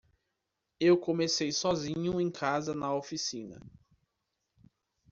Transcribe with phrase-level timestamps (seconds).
[0.79, 3.61] Eu comecei sozinho em casa na oficina.